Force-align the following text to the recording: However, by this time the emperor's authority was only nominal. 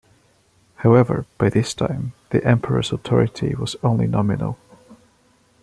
However, 0.77 1.27
by 1.37 1.51
this 1.51 1.75
time 1.75 2.13
the 2.31 2.43
emperor's 2.43 2.91
authority 2.91 3.53
was 3.53 3.75
only 3.83 4.07
nominal. 4.07 4.57